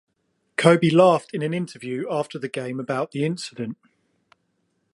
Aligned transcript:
Koby 0.57 0.89
laughed 0.91 1.31
in 1.31 1.43
an 1.43 1.53
interview 1.53 2.07
after 2.09 2.39
the 2.39 2.49
game 2.49 2.79
about 2.79 3.11
the 3.11 3.23
incident. 3.23 3.77